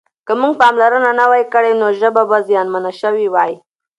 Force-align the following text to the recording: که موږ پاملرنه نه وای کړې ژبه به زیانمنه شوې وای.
که 0.25 0.33
موږ 0.41 0.53
پاملرنه 0.61 1.11
نه 1.19 1.25
وای 1.29 1.43
کړې 1.53 1.71
ژبه 1.99 2.23
به 2.29 2.37
زیانمنه 2.47 2.91
شوې 3.01 3.27
وای. 3.33 3.53